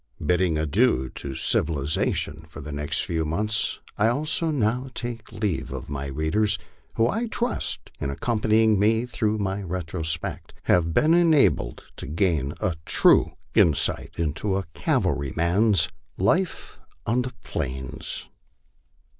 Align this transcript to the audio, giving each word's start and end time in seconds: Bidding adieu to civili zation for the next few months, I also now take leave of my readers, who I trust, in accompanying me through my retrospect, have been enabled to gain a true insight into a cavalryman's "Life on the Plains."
Bidding 0.19 0.57
adieu 0.57 1.09
to 1.11 1.35
civili 1.35 1.85
zation 1.85 2.47
for 2.47 2.59
the 2.59 2.71
next 2.71 3.01
few 3.01 3.23
months, 3.23 3.79
I 3.99 4.07
also 4.07 4.49
now 4.49 4.89
take 4.95 5.31
leave 5.31 5.71
of 5.71 5.91
my 5.91 6.07
readers, 6.07 6.57
who 6.95 7.07
I 7.07 7.27
trust, 7.27 7.91
in 7.99 8.09
accompanying 8.09 8.79
me 8.79 9.05
through 9.05 9.37
my 9.37 9.61
retrospect, 9.61 10.55
have 10.63 10.91
been 10.91 11.13
enabled 11.13 11.83
to 11.97 12.07
gain 12.07 12.55
a 12.59 12.73
true 12.83 13.33
insight 13.53 14.15
into 14.17 14.57
a 14.57 14.65
cavalryman's 14.73 15.87
"Life 16.17 16.79
on 17.05 17.21
the 17.21 17.33
Plains." 17.43 18.27